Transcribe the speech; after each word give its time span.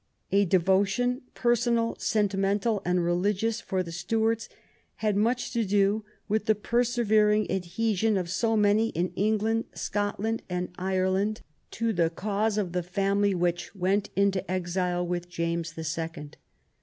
A 0.31 0.45
devotion 0.45 1.21
personal, 1.35 1.95
sentimental, 1.99 2.81
and 2.83 3.05
religious 3.05 3.61
for 3.61 3.83
the 3.83 3.91
Stuarts 3.91 4.49
had 4.95 5.15
much 5.15 5.53
to 5.53 5.63
do 5.63 6.03
with 6.27 6.45
the 6.47 6.55
persevering 6.55 7.45
adhesion 7.51 8.17
of 8.17 8.27
so 8.27 8.57
many 8.57 8.89
in 8.89 9.09
England, 9.15 9.65
Scotland, 9.75 10.41
and 10.49 10.69
Ireland 10.75 11.41
22 11.69 11.85
WHAT 11.85 11.89
THE 11.91 11.93
QUEEN 11.93 11.93
CAME 11.93 11.93
TO— 11.93 11.93
AT 11.93 11.97
HOME 11.97 11.97
to 11.97 12.03
the 12.03 12.15
cause 12.15 12.57
of 12.57 12.71
the 12.71 12.89
family 12.91 13.35
which 13.35 13.75
went 13.75 14.09
into 14.15 14.51
exile 14.51 15.05
with 15.05 15.29
James 15.29 15.73
the 15.73 15.83
Second. 15.83 16.37